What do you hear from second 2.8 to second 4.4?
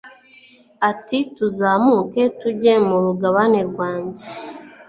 mu mugabane wanjye